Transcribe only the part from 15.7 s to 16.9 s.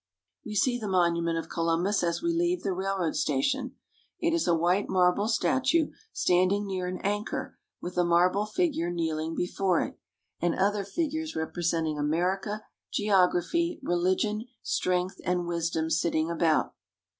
sitting about.